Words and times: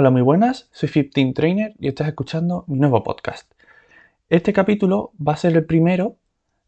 Hola, 0.00 0.08
muy 0.08 0.22
buenas, 0.22 0.70
soy 0.72 0.88
15 0.88 1.34
Trainer 1.34 1.74
y 1.78 1.86
estás 1.86 2.08
escuchando 2.08 2.64
mi 2.68 2.78
nuevo 2.78 3.02
podcast. 3.02 3.52
Este 4.30 4.54
capítulo 4.54 5.12
va 5.20 5.34
a 5.34 5.36
ser 5.36 5.54
el 5.54 5.66
primero 5.66 6.16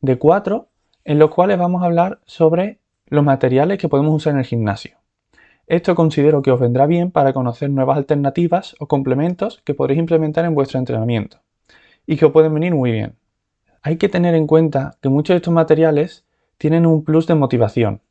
de 0.02 0.18
cuatro 0.18 0.68
en 1.07 1.18
los 1.18 1.30
cuales 1.30 1.57
vamos 1.57 1.82
a 1.82 1.86
hablar 1.86 2.21
sobre 2.26 2.79
los 3.07 3.25
materiales 3.25 3.79
que 3.79 3.89
podemos 3.89 4.14
usar 4.14 4.34
en 4.34 4.40
el 4.40 4.45
gimnasio. 4.45 4.98
Esto 5.66 5.95
considero 5.95 6.43
que 6.43 6.50
os 6.50 6.61
vendrá 6.61 6.84
bien 6.84 7.11
para 7.11 7.32
conocer 7.32 7.71
nuevas 7.71 7.96
alternativas 7.96 8.76
o 8.79 8.86
complementos 8.86 9.62
que 9.64 9.72
podréis 9.72 10.00
implementar 10.00 10.44
en 10.44 10.54
vuestro 10.54 10.79
entrenamiento 10.79 11.39
y 12.07 12.18
que 12.18 12.26
os 12.26 12.32
pueden 12.32 12.53
venir 12.53 12.75
muy 12.75 12.93
bien. 12.93 13.17
Hay 13.80 13.96
que 13.96 14.11
tener 14.11 14.35
en 14.35 14.46
cuenta 14.46 14.99
que 15.00 15.08
muchos 15.08 15.32
de 15.32 15.39
estos 15.39 15.54
materiales 15.54 16.26
tienen 16.58 16.85
un 16.85 17.03
plus 17.03 17.26
de 17.26 17.35
motivación. 17.35 18.03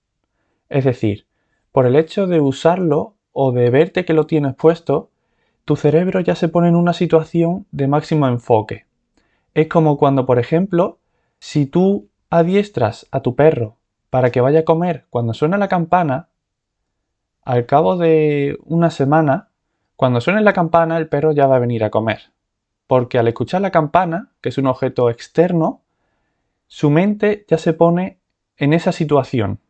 Es 0.67 0.83
decir, 0.83 1.27
por 1.71 1.85
el 1.85 1.95
hecho 1.95 2.25
de 2.25 2.41
usarlo 2.41 3.17
o 3.33 3.51
de 3.51 3.69
verte 3.69 4.03
que 4.03 4.13
lo 4.13 4.25
tienes 4.25 4.55
puesto, 4.55 5.10
tu 5.71 5.77
cerebro 5.77 6.20
ya 6.20 6.35
se 6.35 6.49
pone 6.49 6.67
en 6.67 6.75
una 6.75 6.91
situación 6.91 7.66
de 7.71 7.88
máximo 7.88 8.27
enfoque. 8.27 8.88
Es 9.53 9.70
como 9.70 9.98
cuando, 9.98 10.25
por 10.25 10.38
ejemplo, 10.38 10.99
si 11.39 11.66
tú 11.66 12.09
adiestras 12.29 13.07
a 13.09 13.21
tu 13.21 13.38
perro 13.38 13.77
para 14.09 14.31
que 14.31 14.41
vaya 14.41 14.59
a 14.59 14.65
comer 14.65 15.05
cuando 15.09 15.34
suena 15.34 15.57
la 15.57 15.70
campana, 15.70 16.27
al 17.45 17.65
cabo 17.67 17.95
de 17.95 18.57
una 18.65 18.89
semana, 18.89 19.48
cuando 19.95 20.20
suene 20.20 20.41
la 20.41 20.52
campana, 20.52 20.98
el 20.98 21.07
perro 21.07 21.31
ya 21.31 21.48
va 21.48 21.55
a 21.55 21.59
venir 21.59 21.85
a 21.85 21.90
comer. 21.90 22.34
Porque 22.85 23.17
al 23.17 23.29
escuchar 23.29 23.62
la 23.62 23.71
campana, 23.71 24.34
que 24.41 24.49
es 24.49 24.57
un 24.57 24.67
objeto 24.67 25.09
externo, 25.09 25.84
su 26.67 26.90
mente 26.90 27.45
ya 27.48 27.57
se 27.57 27.71
pone 27.71 28.20
en 28.57 28.73
esa 28.73 28.91
situación. 28.91 29.62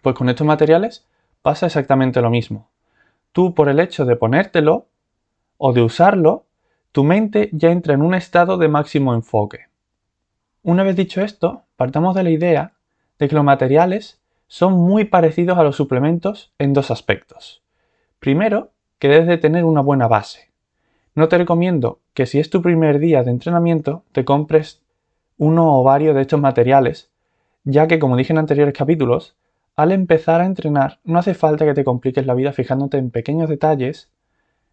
Pues 0.00 0.16
con 0.16 0.30
estos 0.30 0.46
materiales 0.46 1.06
pasa 1.42 1.66
exactamente 1.66 2.22
lo 2.22 2.30
mismo. 2.30 2.70
Tú 3.32 3.54
por 3.54 3.68
el 3.68 3.80
hecho 3.80 4.04
de 4.04 4.16
ponértelo 4.16 4.86
o 5.56 5.72
de 5.72 5.82
usarlo, 5.82 6.46
tu 6.92 7.04
mente 7.04 7.50
ya 7.52 7.70
entra 7.70 7.94
en 7.94 8.02
un 8.02 8.14
estado 8.14 8.56
de 8.58 8.68
máximo 8.68 9.14
enfoque. 9.14 9.66
Una 10.62 10.82
vez 10.82 10.96
dicho 10.96 11.22
esto, 11.22 11.62
partamos 11.76 12.14
de 12.14 12.22
la 12.22 12.30
idea 12.30 12.72
de 13.18 13.28
que 13.28 13.34
los 13.34 13.44
materiales 13.44 14.20
son 14.46 14.72
muy 14.74 15.04
parecidos 15.04 15.58
a 15.58 15.62
los 15.62 15.76
suplementos 15.76 16.52
en 16.58 16.72
dos 16.72 16.90
aspectos. 16.90 17.62
Primero, 18.18 18.70
que 18.98 19.08
debes 19.08 19.28
de 19.28 19.38
tener 19.38 19.64
una 19.64 19.80
buena 19.80 20.08
base. 20.08 20.50
No 21.14 21.28
te 21.28 21.38
recomiendo 21.38 22.00
que 22.14 22.26
si 22.26 22.38
es 22.38 22.50
tu 22.50 22.62
primer 22.62 22.98
día 22.98 23.22
de 23.22 23.30
entrenamiento 23.30 24.04
te 24.12 24.24
compres 24.24 24.82
uno 25.36 25.78
o 25.78 25.84
varios 25.84 26.14
de 26.14 26.22
estos 26.22 26.40
materiales, 26.40 27.10
ya 27.64 27.86
que 27.86 27.98
como 27.98 28.16
dije 28.16 28.32
en 28.32 28.38
anteriores 28.38 28.74
capítulos, 28.74 29.36
al 29.78 29.92
empezar 29.92 30.40
a 30.40 30.44
entrenar 30.44 30.98
no 31.04 31.20
hace 31.20 31.34
falta 31.34 31.64
que 31.64 31.72
te 31.72 31.84
compliques 31.84 32.26
la 32.26 32.34
vida 32.34 32.52
fijándote 32.52 32.98
en 32.98 33.12
pequeños 33.12 33.48
detalles 33.48 34.10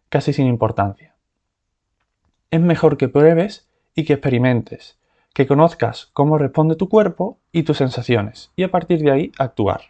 casi 0.08 0.32
sin 0.32 0.48
importancia. 0.48 1.14
Es 2.50 2.60
mejor 2.60 2.96
que 2.96 3.06
pruebes 3.08 3.68
y 3.94 4.04
que 4.04 4.14
experimentes, 4.14 4.98
que 5.32 5.46
conozcas 5.46 6.10
cómo 6.12 6.38
responde 6.38 6.74
tu 6.74 6.88
cuerpo 6.88 7.38
y 7.52 7.62
tus 7.62 7.76
sensaciones 7.76 8.50
y 8.56 8.64
a 8.64 8.72
partir 8.72 8.98
de 8.98 9.12
ahí 9.12 9.32
actuar. 9.38 9.82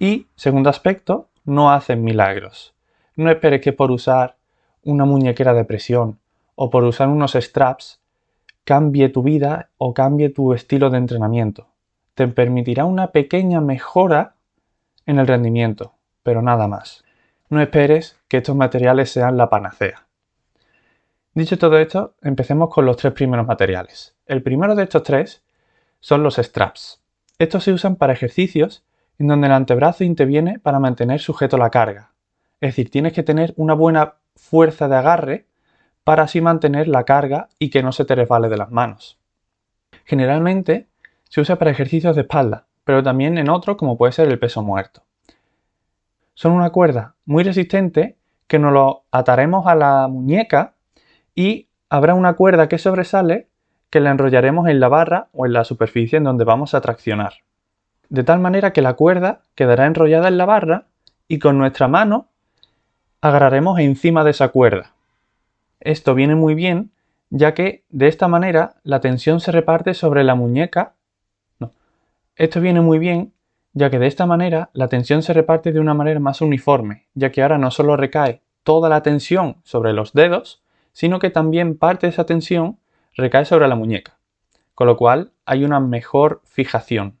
Y, 0.00 0.26
segundo 0.34 0.70
aspecto, 0.70 1.28
no 1.44 1.70
hacen 1.70 2.02
milagros. 2.02 2.74
No 3.14 3.30
esperes 3.30 3.60
que 3.60 3.72
por 3.72 3.92
usar 3.92 4.38
una 4.82 5.04
muñequera 5.04 5.54
de 5.54 5.64
presión 5.64 6.18
o 6.56 6.68
por 6.68 6.82
usar 6.82 7.06
unos 7.06 7.34
straps 7.34 8.00
cambie 8.64 9.08
tu 9.08 9.22
vida 9.22 9.70
o 9.78 9.94
cambie 9.94 10.30
tu 10.30 10.52
estilo 10.52 10.90
de 10.90 10.98
entrenamiento 10.98 11.68
te 12.16 12.26
permitirá 12.28 12.86
una 12.86 13.12
pequeña 13.12 13.60
mejora 13.60 14.36
en 15.04 15.18
el 15.18 15.26
rendimiento, 15.26 15.92
pero 16.22 16.40
nada 16.40 16.66
más. 16.66 17.04
No 17.50 17.60
esperes 17.60 18.18
que 18.26 18.38
estos 18.38 18.56
materiales 18.56 19.10
sean 19.10 19.36
la 19.36 19.50
panacea. 19.50 20.06
Dicho 21.34 21.58
todo 21.58 21.78
esto, 21.78 22.14
empecemos 22.22 22.70
con 22.70 22.86
los 22.86 22.96
tres 22.96 23.12
primeros 23.12 23.46
materiales. 23.46 24.16
El 24.24 24.42
primero 24.42 24.74
de 24.74 24.84
estos 24.84 25.02
tres 25.02 25.44
son 26.00 26.22
los 26.22 26.36
straps. 26.36 27.02
Estos 27.38 27.64
se 27.64 27.72
usan 27.74 27.96
para 27.96 28.14
ejercicios 28.14 28.82
en 29.18 29.26
donde 29.28 29.48
el 29.48 29.52
antebrazo 29.52 30.02
interviene 30.02 30.58
para 30.58 30.80
mantener 30.80 31.20
sujeto 31.20 31.58
la 31.58 31.68
carga. 31.68 32.12
Es 32.62 32.70
decir, 32.70 32.90
tienes 32.90 33.12
que 33.12 33.24
tener 33.24 33.52
una 33.58 33.74
buena 33.74 34.14
fuerza 34.36 34.88
de 34.88 34.96
agarre 34.96 35.46
para 36.02 36.22
así 36.22 36.40
mantener 36.40 36.88
la 36.88 37.04
carga 37.04 37.50
y 37.58 37.68
que 37.68 37.82
no 37.82 37.92
se 37.92 38.06
te 38.06 38.14
resbale 38.14 38.48
de 38.48 38.56
las 38.56 38.70
manos. 38.70 39.18
Generalmente 40.06 40.88
se 41.28 41.40
usa 41.40 41.56
para 41.56 41.70
ejercicios 41.70 42.16
de 42.16 42.22
espalda, 42.22 42.66
pero 42.84 43.02
también 43.02 43.38
en 43.38 43.48
otros 43.48 43.76
como 43.76 43.96
puede 43.96 44.12
ser 44.12 44.28
el 44.28 44.38
peso 44.38 44.62
muerto. 44.62 45.02
Son 46.34 46.52
una 46.52 46.70
cuerda 46.70 47.14
muy 47.24 47.44
resistente 47.44 48.16
que 48.46 48.58
nos 48.58 48.72
lo 48.72 49.04
ataremos 49.10 49.66
a 49.66 49.74
la 49.74 50.08
muñeca 50.08 50.74
y 51.34 51.68
habrá 51.88 52.14
una 52.14 52.34
cuerda 52.34 52.68
que 52.68 52.78
sobresale 52.78 53.48
que 53.90 54.00
la 54.00 54.10
enrollaremos 54.10 54.68
en 54.68 54.80
la 54.80 54.88
barra 54.88 55.28
o 55.32 55.46
en 55.46 55.52
la 55.52 55.64
superficie 55.64 56.18
en 56.18 56.24
donde 56.24 56.44
vamos 56.44 56.74
a 56.74 56.80
traccionar. 56.80 57.34
De 58.08 58.22
tal 58.22 58.40
manera 58.40 58.72
que 58.72 58.82
la 58.82 58.94
cuerda 58.94 59.40
quedará 59.54 59.86
enrollada 59.86 60.28
en 60.28 60.38
la 60.38 60.46
barra 60.46 60.86
y 61.28 61.38
con 61.38 61.58
nuestra 61.58 61.88
mano 61.88 62.28
agarraremos 63.20 63.78
encima 63.80 64.22
de 64.22 64.30
esa 64.30 64.48
cuerda. 64.48 64.92
Esto 65.80 66.14
viene 66.14 66.34
muy 66.34 66.54
bien 66.54 66.90
ya 67.30 67.54
que 67.54 67.84
de 67.90 68.08
esta 68.08 68.28
manera 68.28 68.74
la 68.82 69.00
tensión 69.00 69.40
se 69.40 69.52
reparte 69.52 69.94
sobre 69.94 70.24
la 70.24 70.34
muñeca 70.34 70.94
esto 72.36 72.60
viene 72.60 72.82
muy 72.82 72.98
bien, 72.98 73.32
ya 73.72 73.90
que 73.90 73.98
de 73.98 74.06
esta 74.06 74.26
manera 74.26 74.70
la 74.74 74.88
tensión 74.88 75.22
se 75.22 75.32
reparte 75.32 75.72
de 75.72 75.80
una 75.80 75.94
manera 75.94 76.20
más 76.20 76.42
uniforme, 76.42 77.06
ya 77.14 77.32
que 77.32 77.42
ahora 77.42 77.56
no 77.56 77.70
solo 77.70 77.96
recae 77.96 78.42
toda 78.62 78.88
la 78.88 79.02
tensión 79.02 79.56
sobre 79.64 79.94
los 79.94 80.12
dedos, 80.12 80.62
sino 80.92 81.18
que 81.18 81.30
también 81.30 81.78
parte 81.78 82.06
de 82.06 82.12
esa 82.12 82.26
tensión 82.26 82.78
recae 83.14 83.46
sobre 83.46 83.68
la 83.68 83.74
muñeca, 83.74 84.18
con 84.74 84.86
lo 84.86 84.96
cual 84.96 85.32
hay 85.46 85.64
una 85.64 85.80
mejor 85.80 86.42
fijación. 86.44 87.18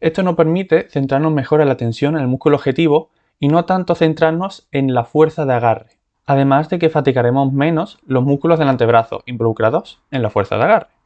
Esto 0.00 0.22
nos 0.22 0.34
permite 0.34 0.88
centrarnos 0.88 1.32
mejor 1.32 1.60
en 1.60 1.68
la 1.68 1.76
tensión 1.76 2.16
en 2.16 2.22
el 2.22 2.28
músculo 2.28 2.56
objetivo 2.56 3.10
y 3.38 3.48
no 3.48 3.64
tanto 3.64 3.94
centrarnos 3.94 4.66
en 4.72 4.92
la 4.92 5.04
fuerza 5.04 5.46
de 5.46 5.54
agarre, 5.54 5.98
además 6.26 6.68
de 6.68 6.78
que 6.78 6.90
fatigaremos 6.90 7.52
menos 7.52 7.98
los 8.06 8.24
músculos 8.24 8.58
del 8.58 8.68
antebrazo 8.68 9.22
involucrados 9.26 10.00
en 10.10 10.22
la 10.22 10.30
fuerza 10.30 10.56
de 10.56 10.64
agarre. 10.64 10.99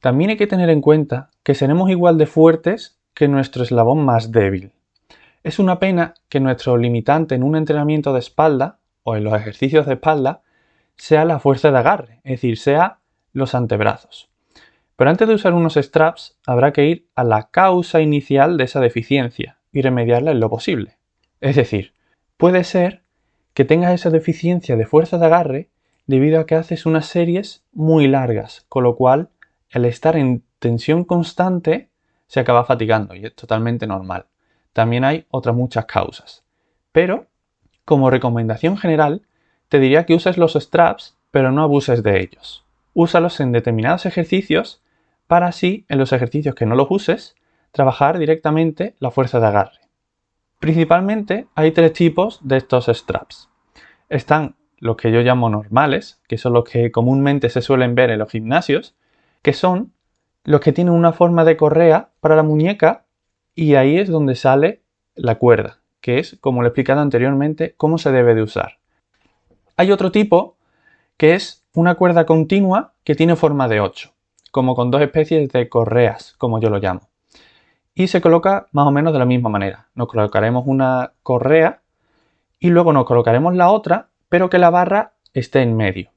También 0.00 0.30
hay 0.30 0.36
que 0.36 0.46
tener 0.46 0.70
en 0.70 0.80
cuenta 0.80 1.30
que 1.42 1.54
seremos 1.54 1.90
igual 1.90 2.18
de 2.18 2.26
fuertes 2.26 2.98
que 3.14 3.26
nuestro 3.26 3.64
eslabón 3.64 4.04
más 4.04 4.30
débil. 4.30 4.72
Es 5.42 5.58
una 5.58 5.78
pena 5.78 6.14
que 6.28 6.40
nuestro 6.40 6.76
limitante 6.76 7.34
en 7.34 7.42
un 7.42 7.56
entrenamiento 7.56 8.12
de 8.12 8.20
espalda 8.20 8.78
o 9.02 9.16
en 9.16 9.24
los 9.24 9.34
ejercicios 9.34 9.86
de 9.86 9.94
espalda 9.94 10.42
sea 10.96 11.24
la 11.24 11.40
fuerza 11.40 11.70
de 11.70 11.78
agarre, 11.78 12.20
es 12.24 12.32
decir, 12.32 12.58
sea 12.58 12.98
los 13.32 13.54
antebrazos. 13.54 14.28
Pero 14.96 15.10
antes 15.10 15.28
de 15.28 15.34
usar 15.34 15.54
unos 15.54 15.74
straps 15.74 16.38
habrá 16.46 16.72
que 16.72 16.86
ir 16.86 17.08
a 17.14 17.24
la 17.24 17.50
causa 17.50 18.00
inicial 18.00 18.56
de 18.56 18.64
esa 18.64 18.80
deficiencia 18.80 19.58
y 19.72 19.82
remediarla 19.82 20.32
en 20.32 20.40
lo 20.40 20.50
posible. 20.50 20.98
Es 21.40 21.56
decir, 21.56 21.94
puede 22.36 22.64
ser 22.64 23.02
que 23.54 23.64
tengas 23.64 23.94
esa 23.94 24.10
deficiencia 24.10 24.76
de 24.76 24.86
fuerza 24.86 25.18
de 25.18 25.26
agarre 25.26 25.70
debido 26.06 26.40
a 26.40 26.46
que 26.46 26.56
haces 26.56 26.86
unas 26.86 27.06
series 27.06 27.64
muy 27.72 28.08
largas, 28.08 28.64
con 28.68 28.82
lo 28.84 28.96
cual 28.96 29.30
el 29.70 29.84
estar 29.84 30.16
en 30.16 30.44
tensión 30.58 31.04
constante 31.04 31.90
se 32.26 32.40
acaba 32.40 32.64
fatigando 32.64 33.14
y 33.14 33.26
es 33.26 33.34
totalmente 33.34 33.86
normal. 33.86 34.26
También 34.72 35.04
hay 35.04 35.26
otras 35.30 35.54
muchas 35.54 35.86
causas. 35.86 36.44
Pero, 36.92 37.26
como 37.84 38.10
recomendación 38.10 38.76
general, 38.76 39.22
te 39.68 39.78
diría 39.78 40.06
que 40.06 40.14
uses 40.14 40.38
los 40.38 40.54
straps, 40.54 41.16
pero 41.30 41.52
no 41.52 41.62
abuses 41.62 42.02
de 42.02 42.20
ellos. 42.20 42.64
Úsalos 42.94 43.40
en 43.40 43.52
determinados 43.52 44.06
ejercicios 44.06 44.82
para 45.26 45.46
así, 45.48 45.84
en 45.88 45.98
los 45.98 46.12
ejercicios 46.12 46.54
que 46.54 46.66
no 46.66 46.74
los 46.74 46.88
uses, 46.90 47.36
trabajar 47.70 48.18
directamente 48.18 48.94
la 48.98 49.10
fuerza 49.10 49.40
de 49.40 49.46
agarre. 49.46 49.80
Principalmente 50.58 51.46
hay 51.54 51.70
tres 51.70 51.92
tipos 51.92 52.40
de 52.42 52.56
estos 52.56 52.86
straps. 52.86 53.48
Están 54.08 54.56
los 54.78 54.96
que 54.96 55.12
yo 55.12 55.20
llamo 55.20 55.50
normales, 55.50 56.20
que 56.28 56.38
son 56.38 56.54
los 56.54 56.64
que 56.64 56.90
comúnmente 56.90 57.50
se 57.50 57.62
suelen 57.62 57.94
ver 57.94 58.10
en 58.10 58.18
los 58.18 58.30
gimnasios, 58.30 58.96
que 59.42 59.52
son 59.52 59.92
los 60.44 60.60
que 60.60 60.72
tienen 60.72 60.94
una 60.94 61.12
forma 61.12 61.44
de 61.44 61.56
correa 61.56 62.10
para 62.20 62.36
la 62.36 62.42
muñeca 62.42 63.04
y 63.54 63.74
ahí 63.74 63.98
es 63.98 64.08
donde 64.08 64.34
sale 64.34 64.82
la 65.14 65.34
cuerda, 65.34 65.80
que 66.00 66.18
es, 66.18 66.38
como 66.40 66.62
lo 66.62 66.68
he 66.68 66.70
explicado 66.70 67.00
anteriormente, 67.00 67.74
cómo 67.76 67.98
se 67.98 68.12
debe 68.12 68.34
de 68.34 68.42
usar. 68.42 68.78
Hay 69.76 69.92
otro 69.92 70.10
tipo 70.10 70.56
que 71.16 71.34
es 71.34 71.64
una 71.74 71.96
cuerda 71.96 72.24
continua 72.24 72.94
que 73.04 73.14
tiene 73.14 73.36
forma 73.36 73.68
de 73.68 73.80
8, 73.80 74.10
como 74.50 74.74
con 74.74 74.90
dos 74.90 75.02
especies 75.02 75.48
de 75.50 75.68
correas, 75.68 76.34
como 76.38 76.60
yo 76.60 76.70
lo 76.70 76.78
llamo. 76.78 77.08
Y 77.94 78.06
se 78.06 78.20
coloca 78.20 78.68
más 78.72 78.86
o 78.86 78.90
menos 78.90 79.12
de 79.12 79.18
la 79.18 79.24
misma 79.24 79.50
manera. 79.50 79.88
Nos 79.94 80.08
colocaremos 80.08 80.64
una 80.66 81.12
correa 81.22 81.82
y 82.58 82.70
luego 82.70 82.92
nos 82.92 83.04
colocaremos 83.04 83.54
la 83.54 83.70
otra, 83.70 84.08
pero 84.28 84.48
que 84.48 84.58
la 84.58 84.70
barra 84.70 85.12
esté 85.34 85.62
en 85.62 85.76
medio. 85.76 86.10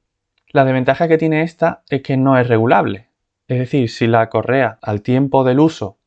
La 0.51 0.63
desventaja 0.63 1.07
que 1.07 1.17
tiene 1.17 1.43
esta 1.43 1.83
es 1.89 2.01
que 2.01 2.17
no 2.17 2.37
es 2.37 2.47
regulable, 2.47 3.07
es 3.51 3.59
decir, 3.59 3.89
si 3.89 4.07
la 4.07 4.29
correa 4.29 4.79
al 4.81 5.01
tiempo 5.01 5.43
del 5.43 5.59
uso 5.59 5.97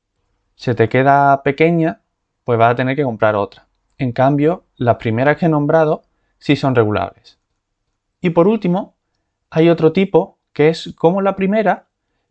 se 0.55 0.75
te 0.75 0.89
queda 0.89 1.43
pequeña, 1.43 2.01
pues 2.43 2.59
vas 2.59 2.73
a 2.73 2.75
tener 2.75 2.97
que 2.97 3.03
comprar 3.03 3.37
otra. 3.37 3.67
En 3.99 4.13
cambio, 4.13 4.65
las 4.77 4.97
primeras 4.97 5.37
que 5.37 5.45
he 5.45 5.49
nombrado 5.51 6.05
si 6.39 6.57
son 6.57 6.75
regulables. 6.75 7.39
Y 8.23 8.31
por 8.31 8.49
último, 8.49 8.97
hay 9.51 9.69
otro 9.69 9.93
tipo 9.93 10.39
que 10.55 10.71
es 10.71 10.95
como 10.97 11.21
la 11.21 11.37
primera, 11.37 11.89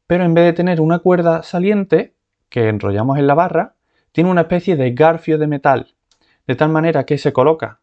pero 0.07 0.23
en 0.23 0.33
vez 0.33 0.45
de 0.45 0.53
tener 0.53 0.81
una 0.81 0.97
cuerda 0.97 1.43
saliente 1.43 2.15
que 2.49 2.67
enrollamos 2.67 3.19
en 3.19 3.27
la 3.27 3.35
barra, 3.35 3.75
tiene 4.13 4.31
una 4.31 4.41
especie 4.41 4.75
de 4.75 4.93
garfio 4.93 5.37
de 5.37 5.45
metal, 5.45 5.93
de 6.47 6.55
tal 6.55 6.69
manera 6.69 7.05
que 7.05 7.19
se 7.19 7.33
coloca 7.33 7.81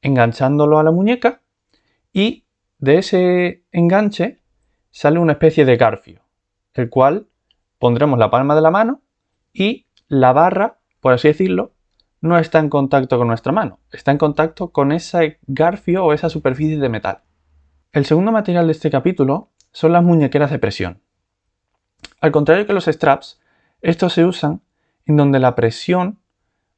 enganchándolo 0.00 0.78
a 0.78 0.82
la 0.82 0.92
muñeca 0.92 1.42
y 2.10 2.46
de 2.78 2.98
ese 2.98 3.64
enganche 3.70 4.38
sale 4.90 5.18
una 5.18 5.32
especie 5.32 5.66
de 5.66 5.76
garfio, 5.76 6.21
el 6.74 6.90
cual 6.90 7.26
pondremos 7.78 8.18
la 8.18 8.30
palma 8.30 8.54
de 8.54 8.60
la 8.60 8.70
mano 8.70 9.02
y 9.52 9.86
la 10.08 10.32
barra, 10.32 10.78
por 11.00 11.12
así 11.12 11.28
decirlo, 11.28 11.72
no 12.20 12.38
está 12.38 12.60
en 12.60 12.68
contacto 12.68 13.18
con 13.18 13.28
nuestra 13.28 13.52
mano, 13.52 13.80
está 13.90 14.12
en 14.12 14.18
contacto 14.18 14.70
con 14.70 14.92
ese 14.92 15.38
garfio 15.46 16.04
o 16.04 16.12
esa 16.12 16.28
superficie 16.28 16.78
de 16.78 16.88
metal. 16.88 17.22
El 17.92 18.06
segundo 18.06 18.32
material 18.32 18.66
de 18.66 18.72
este 18.72 18.90
capítulo 18.90 19.50
son 19.72 19.92
las 19.92 20.04
muñequeras 20.04 20.50
de 20.50 20.58
presión. 20.58 21.02
Al 22.20 22.30
contrario 22.30 22.66
que 22.66 22.72
los 22.72 22.84
straps, 22.86 23.40
estos 23.80 24.12
se 24.12 24.24
usan 24.24 24.62
en 25.06 25.16
donde 25.16 25.40
la 25.40 25.54
presión 25.54 26.20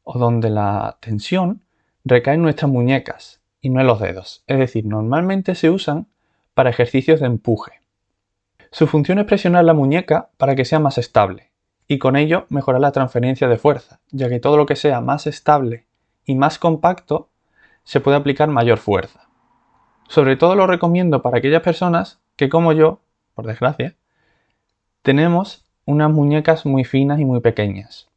o 0.03 0.19
donde 0.19 0.51
la 0.51 0.97
tensión 1.01 1.63
recae 2.05 2.35
en 2.35 2.43
nuestras 2.43 2.71
muñecas 2.71 3.43
y 3.61 3.71
no 3.71 3.81
en 3.81 3.87
los 3.87 4.01
dedos. 4.01 4.45
Es 4.47 4.59
decir, 4.59 4.87
normalmente 4.87 5.55
se 5.55 5.71
usan 5.71 6.09
para 6.55 6.71
ejercicios 6.71 7.21
de 7.21 7.27
empuje. 7.27 7.84
Su 8.75 8.89
función 8.89 9.21
es 9.21 9.27
presionar 9.27 9.65
la 9.65 9.73
muñeca 9.73 10.31
para 10.37 10.57
que 10.57 10.65
sea 10.65 10.81
más 10.81 10.99
estable 10.99 11.53
y 11.87 11.99
con 11.99 12.17
ello 12.17 12.47
mejorar 12.49 12.81
la 12.81 12.91
transferencia 12.91 13.47
de 13.47 13.57
fuerza, 13.57 14.01
ya 14.11 14.29
que 14.29 14.41
todo 14.41 14.57
lo 14.57 14.67
que 14.67 14.75
sea 14.75 15.01
más 15.01 15.29
estable 15.29 15.87
y 16.25 16.35
más 16.35 16.59
compacto 16.59 17.29
se 17.85 18.01
puede 18.01 18.17
aplicar 18.17 18.49
mayor 18.49 18.79
fuerza. 18.79 19.29
Sobre 20.09 20.35
todo 20.35 20.57
lo 20.57 20.67
recomiendo 20.67 21.23
para 21.23 21.39
aquellas 21.39 21.63
personas 21.63 22.21
que 22.35 22.49
como 22.49 22.73
yo, 22.73 22.99
por 23.37 23.47
desgracia, 23.47 23.95
tenemos 25.03 25.65
unas 25.85 26.11
muñecas 26.11 26.67
muy 26.67 26.83
finas 26.83 27.21
y 27.21 27.25
muy 27.25 27.39
pequeñas. 27.39 28.09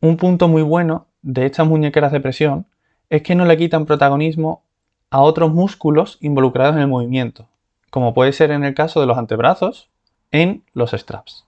Un 0.00 0.16
punto 0.16 0.48
muy 0.48 0.62
bueno 0.62 1.04
de 1.20 1.44
estas 1.44 1.66
muñequeras 1.66 2.12
de 2.12 2.20
presión 2.20 2.64
es 3.10 3.20
que 3.20 3.34
no 3.34 3.44
le 3.44 3.58
quitan 3.58 3.84
protagonismo 3.84 4.62
a 5.10 5.20
otros 5.20 5.52
músculos 5.52 6.16
involucrados 6.22 6.76
en 6.76 6.80
el 6.80 6.88
movimiento, 6.88 7.46
como 7.92 8.14
puede 8.14 8.32
ser 8.32 8.50
en 8.52 8.64
el 8.64 8.72
caso 8.72 9.02
de 9.02 9.06
los 9.06 9.18
antebrazos 9.18 9.90
en 10.30 10.64
los 10.72 10.92
straps. 10.92 11.44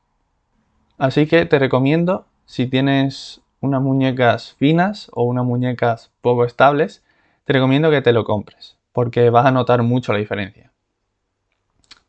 Así 0.99 1.27
que 1.27 1.47
te 1.47 1.59
recomiendo, 1.59 2.27
si 2.45 2.67
tienes 2.67 3.41
unas 3.63 3.81
muñecas 3.81 4.53
finas 4.53 5.11
o 5.15 5.23
unas 5.23 5.47
muñecas 5.47 6.13
poco 6.21 6.45
estables, 6.45 7.03
te 7.45 7.55
recomiendo 7.55 7.91
que 7.91 8.03
te 8.03 8.13
lo 8.13 8.25
compres, 8.25 8.77
porque 8.93 9.31
vas 9.31 9.47
a 9.47 9.53
notar 9.53 9.83
mucho 9.83 10.13
la 10.13 10.19
diferencia. 10.19 10.71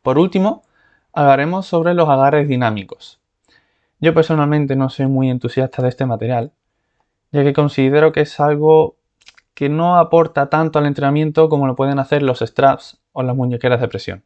Por 0.02 0.18
último, 0.18 0.64
hablaremos 1.14 1.64
sobre 1.64 1.94
los 1.94 2.06
agarres 2.10 2.46
dinámicos. 2.46 3.18
Yo 4.00 4.12
personalmente 4.12 4.76
no 4.76 4.90
soy 4.90 5.06
muy 5.06 5.30
entusiasta 5.30 5.80
de 5.80 5.88
este 5.88 6.04
material, 6.04 6.52
ya 7.32 7.42
que 7.42 7.54
considero 7.54 8.12
que 8.12 8.20
es 8.20 8.38
algo 8.38 8.96
que 9.54 9.70
no 9.70 9.96
aporta 9.96 10.50
tanto 10.50 10.78
al 10.78 10.84
entrenamiento 10.84 11.48
como 11.48 11.66
lo 11.66 11.74
pueden 11.74 11.98
hacer 11.98 12.22
los 12.22 12.40
straps 12.40 13.00
o 13.16 13.22
las 13.22 13.34
muñequeras 13.34 13.80
de 13.80 13.88
presión. 13.88 14.24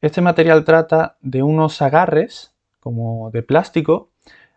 Este 0.00 0.20
material 0.20 0.64
trata 0.64 1.16
de 1.22 1.42
unos 1.42 1.82
agarres 1.82 2.54
como 2.78 3.32
de 3.32 3.42
plástico, 3.42 4.12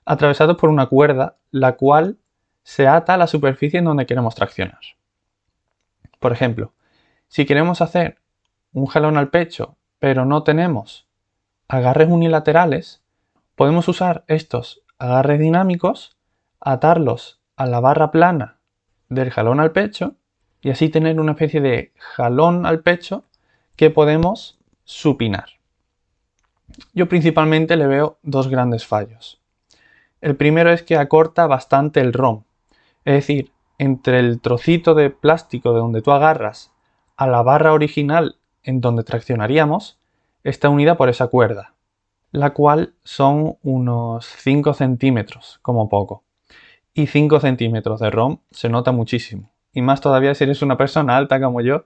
atravesados 0.06 0.56
por 0.58 0.70
una 0.70 0.86
cuerda, 0.86 1.38
la 1.50 1.76
cual 1.76 2.20
se 2.62 2.88
ata 2.88 3.16
a 3.16 3.18
la 3.18 3.26
superficie 3.26 3.80
en 3.80 3.86
donde 3.86 4.06
queremos 4.06 4.36
traccionar. 4.36 4.80
Por 6.20 6.32
ejemplo, 6.32 6.74
si 7.28 7.48
queremos 7.48 7.82
hacer 7.82 8.20
un 8.72 8.86
jalón 8.86 9.18
al 9.18 9.30
pecho, 9.30 9.78
pero 9.98 10.26
no 10.26 10.44
tenemos 10.44 11.08
agarres 11.68 12.10
unilaterales, 12.10 13.02
podemos 13.56 13.88
usar 13.88 14.26
estos 14.28 14.84
agarres 15.00 15.40
dinámicos, 15.40 16.18
atarlos 16.60 17.42
a 17.56 17.66
la 17.66 17.80
barra 17.80 18.12
plana 18.12 18.60
del 19.08 19.32
jalón 19.32 19.60
al 19.60 19.72
pecho 19.72 20.18
y 20.62 20.70
así 20.70 20.90
tener 20.90 21.20
una 21.20 21.32
especie 21.32 21.62
de 21.62 21.94
jalón 21.98 22.68
al 22.68 22.82
pecho 22.82 23.26
que 23.80 23.90
podemos 23.90 24.60
supinar. 24.84 25.52
Yo 26.94 27.08
principalmente 27.08 27.78
le 27.78 27.88
veo 27.88 28.18
dos 28.24 28.50
grandes 28.50 28.86
fallos. 28.86 29.40
El 30.20 30.36
primero 30.36 30.70
es 30.70 30.84
que 30.84 30.98
acorta 30.98 31.48
bastante 31.48 32.02
el 32.02 32.12
ROM, 32.12 32.44
es 33.06 33.14
decir, 33.14 33.54
entre 33.78 34.20
el 34.20 34.42
trocito 34.42 34.96
de 34.96 35.12
plástico 35.12 35.72
de 35.72 35.80
donde 35.80 36.02
tú 36.02 36.12
agarras 36.12 36.74
a 37.16 37.26
la 37.26 37.42
barra 37.42 37.72
original 37.72 38.36
en 38.64 38.82
donde 38.82 39.06
traccionaríamos, 39.06 39.98
está 40.44 40.68
unida 40.68 40.98
por 40.98 41.08
esa 41.08 41.28
cuerda, 41.28 41.74
la 42.34 42.50
cual 42.50 42.96
son 43.06 43.60
unos 43.64 44.26
5 44.26 44.74
centímetros 44.74 45.60
como 45.62 45.88
poco. 45.88 46.26
Y 46.94 47.08
5 47.08 47.40
centímetros 47.40 48.02
de 48.02 48.10
ROM 48.10 48.40
se 48.52 48.68
nota 48.68 48.92
muchísimo. 48.92 49.54
Y 49.72 49.82
más 49.82 50.02
todavía 50.02 50.36
si 50.36 50.44
eres 50.44 50.62
una 50.62 50.76
persona 50.76 51.16
alta 51.16 51.40
como 51.40 51.62
yo, 51.62 51.86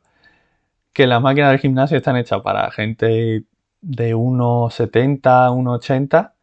que 0.94 1.08
las 1.08 1.22
máquinas 1.22 1.52
del 1.52 1.60
gimnasio 1.60 1.98
están 1.98 2.16
hechas 2.16 2.42
para 2.42 2.72
gente 2.72 3.46
de 3.82 4.16
1,70, 4.16 5.22
1,80 5.22 6.34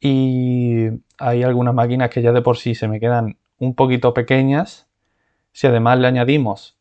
y 0.00 0.88
hay 1.18 1.42
algunas 1.44 1.74
máquinas 1.74 2.10
que 2.10 2.22
ya 2.22 2.32
de 2.32 2.42
por 2.42 2.56
sí 2.56 2.74
se 2.74 2.88
me 2.88 2.98
quedan 2.98 3.36
un 3.58 3.74
poquito 3.74 4.14
pequeñas. 4.14 4.88
Si 5.52 5.66
además 5.66 5.98
le 5.98 6.08
añadimos 6.08 6.76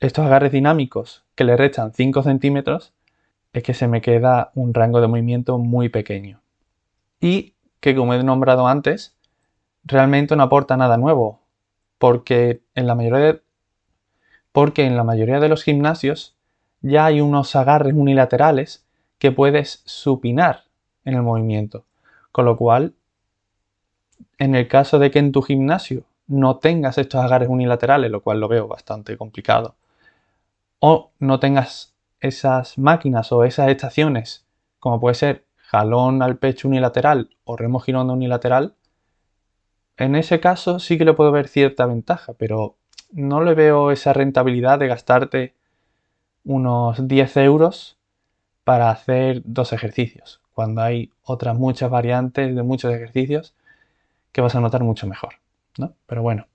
estos 0.00 0.26
agarres 0.26 0.52
dinámicos 0.52 1.24
que 1.34 1.44
le 1.44 1.56
rechan 1.56 1.92
5 1.94 2.22
centímetros, 2.22 2.92
es 3.52 3.62
que 3.62 3.72
se 3.72 3.88
me 3.88 4.02
queda 4.02 4.50
un 4.54 4.74
rango 4.74 5.00
de 5.00 5.06
movimiento 5.06 5.56
muy 5.58 5.88
pequeño. 5.88 6.42
Y 7.20 7.54
que 7.80 7.94
como 7.94 8.12
he 8.12 8.22
nombrado 8.22 8.68
antes, 8.68 9.16
realmente 9.84 10.36
no 10.36 10.42
aporta 10.42 10.76
nada 10.76 10.96
nuevo, 10.96 11.40
porque 11.98 12.62
en 12.74 12.86
la 12.86 12.94
mayoría 12.94 13.40
porque 14.52 14.84
en 14.84 14.96
la 14.96 15.04
mayoría 15.04 15.40
de 15.40 15.48
los 15.48 15.62
gimnasios 15.62 16.36
ya 16.80 17.06
hay 17.06 17.20
unos 17.20 17.54
agarres 17.56 17.94
unilaterales 17.94 18.84
que 19.18 19.32
puedes 19.32 19.82
supinar 19.84 20.64
en 21.04 21.14
el 21.14 21.22
movimiento. 21.22 21.84
Con 22.32 22.44
lo 22.44 22.56
cual, 22.56 22.94
en 24.38 24.54
el 24.54 24.68
caso 24.68 24.98
de 24.98 25.10
que 25.10 25.18
en 25.18 25.32
tu 25.32 25.42
gimnasio 25.42 26.04
no 26.26 26.58
tengas 26.58 26.98
estos 26.98 27.22
agarres 27.24 27.48
unilaterales, 27.48 28.10
lo 28.10 28.22
cual 28.22 28.40
lo 28.40 28.48
veo 28.48 28.68
bastante 28.68 29.16
complicado, 29.16 29.74
o 30.78 31.10
no 31.18 31.40
tengas 31.40 31.94
esas 32.20 32.78
máquinas 32.78 33.32
o 33.32 33.44
esas 33.44 33.68
estaciones, 33.70 34.46
como 34.78 35.00
puede 35.00 35.14
ser 35.14 35.44
jalón 35.56 36.22
al 36.22 36.38
pecho 36.38 36.68
unilateral 36.68 37.30
o 37.44 37.56
remo 37.56 37.80
girón 37.80 38.10
unilateral, 38.10 38.74
en 39.96 40.14
ese 40.14 40.38
caso 40.38 40.78
sí 40.78 40.96
que 40.96 41.04
le 41.04 41.14
puedo 41.14 41.32
ver 41.32 41.48
cierta 41.48 41.86
ventaja, 41.86 42.34
pero 42.34 42.76
no 43.10 43.42
le 43.42 43.54
veo 43.54 43.90
esa 43.90 44.12
rentabilidad 44.12 44.78
de 44.78 44.88
gastarte 44.88 45.54
unos 46.44 47.06
10 47.06 47.36
euros 47.38 47.98
para 48.64 48.90
hacer 48.90 49.42
dos 49.44 49.72
ejercicios, 49.72 50.40
cuando 50.52 50.82
hay 50.82 51.10
otras 51.22 51.56
muchas 51.56 51.90
variantes 51.90 52.54
de 52.54 52.62
muchos 52.62 52.92
ejercicios 52.92 53.54
que 54.32 54.40
vas 54.40 54.54
a 54.54 54.60
notar 54.60 54.84
mucho 54.84 55.06
mejor. 55.06 55.34
¿no? 55.78 55.94
Pero 56.06 56.22
bueno, 56.22 56.46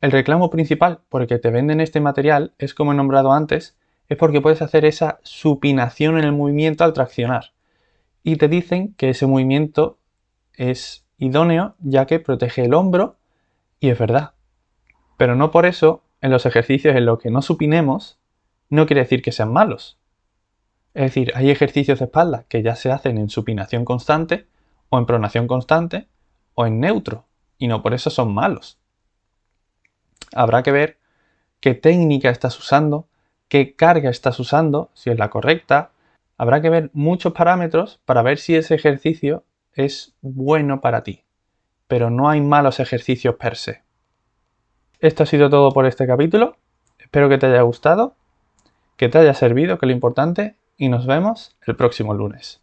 el 0.00 0.12
reclamo 0.12 0.50
principal 0.50 1.00
por 1.08 1.22
el 1.22 1.28
que 1.28 1.38
te 1.38 1.50
venden 1.50 1.80
este 1.80 2.00
material 2.00 2.52
es, 2.58 2.74
como 2.74 2.92
he 2.92 2.94
nombrado 2.94 3.32
antes, 3.32 3.76
es 4.08 4.16
porque 4.16 4.40
puedes 4.40 4.62
hacer 4.62 4.84
esa 4.84 5.18
supinación 5.22 6.18
en 6.18 6.24
el 6.24 6.32
movimiento 6.32 6.84
al 6.84 6.92
traccionar. 6.92 7.52
Y 8.22 8.36
te 8.36 8.48
dicen 8.48 8.94
que 8.94 9.10
ese 9.10 9.26
movimiento 9.26 9.98
es 10.54 11.04
idóneo 11.18 11.74
ya 11.80 12.06
que 12.06 12.20
protege 12.20 12.64
el 12.64 12.74
hombro 12.74 13.16
y 13.80 13.90
es 13.90 13.98
verdad. 13.98 14.32
Pero 15.18 15.34
no 15.34 15.50
por 15.50 15.66
eso 15.66 16.02
en 16.22 16.30
los 16.30 16.46
ejercicios 16.46 16.96
en 16.96 17.04
los 17.04 17.18
que 17.18 17.30
no 17.30 17.42
supinemos 17.42 18.18
no 18.70 18.86
quiere 18.86 19.02
decir 19.02 19.20
que 19.20 19.32
sean 19.32 19.52
malos. 19.52 19.98
Es 20.94 21.02
decir, 21.02 21.32
hay 21.34 21.50
ejercicios 21.50 21.98
de 21.98 22.06
espalda 22.06 22.46
que 22.48 22.62
ya 22.62 22.76
se 22.76 22.90
hacen 22.90 23.18
en 23.18 23.28
supinación 23.28 23.84
constante 23.84 24.46
o 24.88 24.98
en 24.98 25.06
pronación 25.06 25.46
constante 25.46 26.08
o 26.54 26.66
en 26.66 26.80
neutro 26.80 27.26
y 27.58 27.66
no 27.66 27.82
por 27.82 27.94
eso 27.94 28.10
son 28.10 28.32
malos. 28.32 28.78
Habrá 30.34 30.62
que 30.62 30.72
ver 30.72 30.98
qué 31.60 31.74
técnica 31.74 32.30
estás 32.30 32.56
usando, 32.56 33.08
qué 33.48 33.74
carga 33.74 34.10
estás 34.10 34.38
usando, 34.38 34.90
si 34.94 35.10
es 35.10 35.18
la 35.18 35.30
correcta. 35.30 35.90
Habrá 36.36 36.60
que 36.60 36.70
ver 36.70 36.90
muchos 36.92 37.32
parámetros 37.32 38.00
para 38.04 38.22
ver 38.22 38.38
si 38.38 38.54
ese 38.54 38.76
ejercicio 38.76 39.44
es 39.72 40.14
bueno 40.20 40.80
para 40.80 41.02
ti. 41.02 41.24
Pero 41.88 42.08
no 42.08 42.28
hay 42.28 42.40
malos 42.40 42.78
ejercicios 42.78 43.34
per 43.34 43.56
se. 43.56 43.87
Esto 45.00 45.22
ha 45.22 45.26
sido 45.26 45.48
todo 45.48 45.70
por 45.70 45.86
este 45.86 46.08
capítulo. 46.08 46.56
Espero 46.98 47.28
que 47.28 47.38
te 47.38 47.46
haya 47.46 47.62
gustado, 47.62 48.14
que 48.96 49.08
te 49.08 49.18
haya 49.18 49.32
servido, 49.32 49.78
que 49.78 49.86
lo 49.86 49.92
importante, 49.92 50.56
y 50.76 50.88
nos 50.88 51.06
vemos 51.06 51.56
el 51.66 51.76
próximo 51.76 52.14
lunes. 52.14 52.60